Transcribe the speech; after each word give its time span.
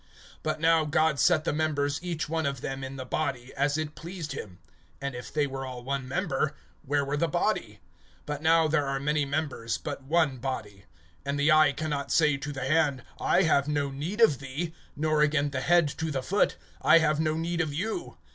(18)But 0.43 0.59
now, 0.59 0.83
God 0.83 1.19
set 1.19 1.43
the 1.43 1.53
members 1.53 1.99
each 2.01 2.27
one 2.27 2.47
of 2.47 2.61
them 2.61 2.83
in 2.83 2.95
the 2.95 3.05
body, 3.05 3.53
as 3.55 3.77
it 3.77 3.93
pleased 3.93 4.31
him. 4.31 4.57
(19)And 4.99 5.13
if 5.13 5.31
they 5.31 5.45
were 5.45 5.63
all 5.63 5.83
one 5.83 6.07
member, 6.07 6.55
where 6.83 7.05
were 7.05 7.15
the 7.17 7.27
body? 7.27 7.81
(20)But 8.25 8.41
now 8.41 8.67
there 8.67 8.87
are 8.87 8.99
many 8.99 9.25
members, 9.25 9.77
but 9.77 10.01
one 10.01 10.37
body. 10.37 10.85
(21)And 11.27 11.37
the 11.37 11.51
eye 11.51 11.71
can 11.71 11.91
not 11.91 12.11
say 12.11 12.35
to 12.35 12.51
the 12.51 12.65
hand, 12.65 13.03
I 13.19 13.43
have 13.43 13.67
no 13.67 13.91
need 13.91 14.21
of 14.21 14.39
thee; 14.39 14.73
nor 14.95 15.21
again 15.21 15.51
the 15.51 15.61
head 15.61 15.87
to 15.99 16.09
the 16.09 16.23
feet, 16.23 16.57
I 16.81 16.97
have 16.97 17.19
no 17.19 17.35
need 17.35 17.61
of 17.61 17.71
you. 17.71 18.17